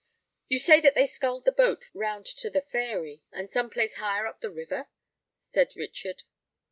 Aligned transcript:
"You 0.47 0.57
say 0.57 0.81
that 0.81 0.95
they 0.95 1.05
sculled 1.05 1.45
the 1.45 1.51
boat 1.51 1.91
round 1.93 2.25
to 2.25 2.49
the 2.49 2.63
Fairy, 2.63 3.21
from 3.31 3.45
some 3.45 3.69
place 3.69 3.97
higher 3.97 4.25
up 4.25 4.41
the 4.41 4.49
river?" 4.49 4.89
said 5.43 5.75
Richard. 5.75 6.23